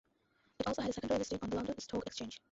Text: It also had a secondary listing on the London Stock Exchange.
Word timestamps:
It 0.59 0.65
also 0.65 0.81
had 0.81 0.89
a 0.89 0.93
secondary 0.93 1.19
listing 1.19 1.37
on 1.43 1.51
the 1.51 1.57
London 1.57 1.77
Stock 1.77 2.07
Exchange. 2.07 2.39